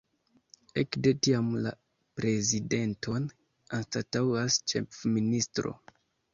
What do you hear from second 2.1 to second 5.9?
prezidenton anstataŭas ĉefministro.